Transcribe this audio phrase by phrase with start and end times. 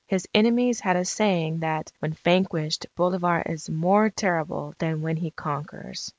[0.07, 5.29] His enemies had a saying that "when vanquished Bolivar is more terrible than when he
[5.29, 6.09] conquers."